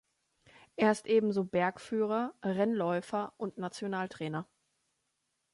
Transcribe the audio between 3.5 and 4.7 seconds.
Nationaltrainer.